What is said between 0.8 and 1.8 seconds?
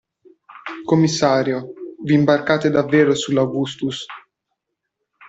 Commissario,